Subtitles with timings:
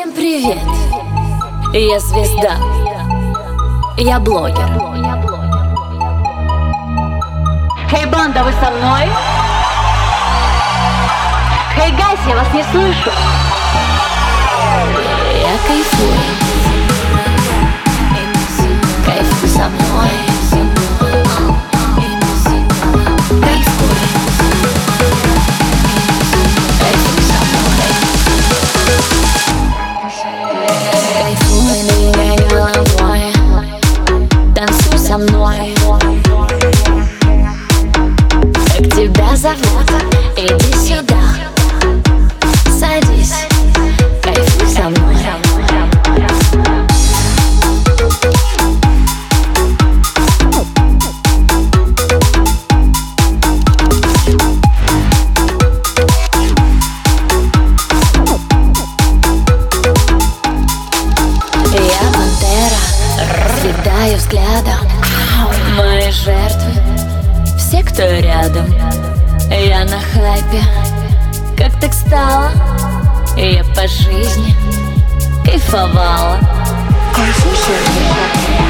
[0.00, 0.58] Всем привет!
[1.74, 2.56] Я звезда.
[3.98, 4.66] Я блогер.
[7.90, 9.10] Хей, банда, вы со мной?
[11.74, 13.10] Хей, гайс, я вас не слышу.
[15.38, 16.49] Я кайфую.
[38.88, 39.90] Тебя зовут?
[40.36, 41.20] Иди сюда.
[42.78, 43.34] Садись.
[44.22, 45.16] Кайфуй со мной.
[61.72, 62.80] Я пантера,
[63.60, 64.90] съедаю взглядом
[65.76, 66.49] Мои жертвы,
[68.00, 68.64] кто рядом.
[69.50, 70.62] Я на хайпе,
[71.54, 72.50] как так стало?
[73.36, 74.54] Я по жизни
[75.44, 76.38] кайфовала.
[77.14, 78.69] Кайфуй,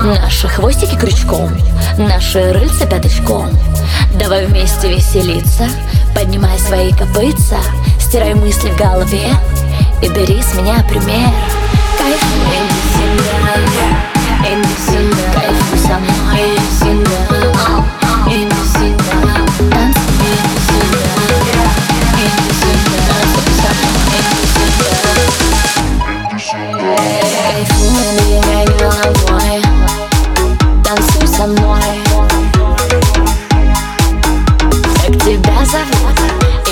[0.00, 1.50] Наши хвостики крючком,
[1.98, 3.50] наши рыльца пяточком.
[4.14, 5.68] Давай вместе веселиться,
[6.14, 7.58] поднимай свои копытца
[7.98, 9.28] Стирай мысли в голове
[10.02, 11.30] и бери с меня пример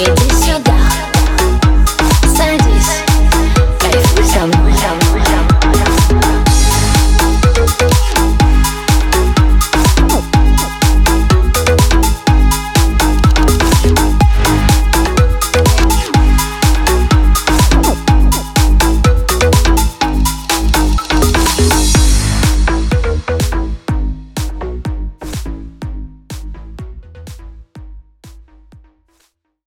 [0.00, 0.58] Delícia.
[0.60, 0.79] da